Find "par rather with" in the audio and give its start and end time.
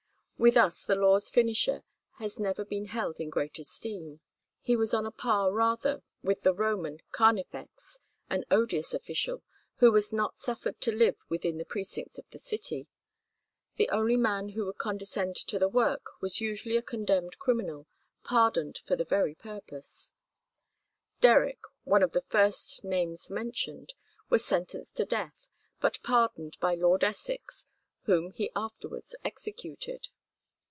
5.11-6.41